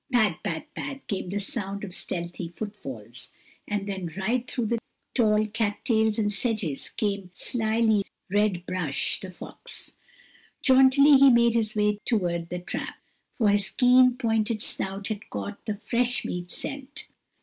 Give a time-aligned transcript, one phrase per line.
[0.11, 3.29] "Pad, pad, pad," came the sound of stealthy footfalls,
[3.67, 4.79] and then right through the
[5.13, 9.91] tall cat tails and sedges came slyly Red Brush, the fox;
[10.63, 12.95] jauntily he made his way toward the trap,
[13.37, 17.05] for his keen, pointed snout had caught the fresh meat scent.